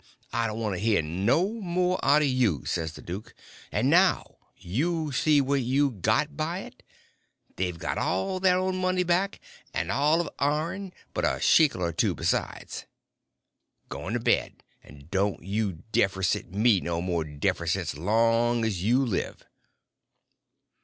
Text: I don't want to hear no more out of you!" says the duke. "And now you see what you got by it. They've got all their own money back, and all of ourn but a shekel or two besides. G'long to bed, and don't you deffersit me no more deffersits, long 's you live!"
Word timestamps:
I 0.33 0.47
don't 0.47 0.59
want 0.59 0.73
to 0.73 0.79
hear 0.79 1.03
no 1.03 1.47
more 1.53 1.99
out 2.03 2.23
of 2.23 2.27
you!" 2.27 2.65
says 2.65 2.93
the 2.93 3.03
duke. 3.03 3.35
"And 3.71 3.87
now 3.87 4.37
you 4.57 5.11
see 5.11 5.39
what 5.41 5.61
you 5.61 5.91
got 5.91 6.35
by 6.35 6.61
it. 6.61 6.81
They've 7.55 7.77
got 7.77 7.99
all 7.99 8.39
their 8.39 8.57
own 8.57 8.77
money 8.81 9.03
back, 9.03 9.39
and 9.75 9.91
all 9.91 10.19
of 10.19 10.27
ourn 10.39 10.91
but 11.13 11.23
a 11.23 11.39
shekel 11.39 11.83
or 11.83 11.91
two 11.93 12.15
besides. 12.15 12.87
G'long 13.91 14.13
to 14.13 14.19
bed, 14.19 14.63
and 14.81 15.11
don't 15.11 15.43
you 15.43 15.83
deffersit 15.91 16.49
me 16.51 16.79
no 16.81 16.99
more 16.99 17.23
deffersits, 17.23 17.95
long 17.95 18.63
's 18.65 18.81
you 18.81 19.05
live!" 19.05 19.45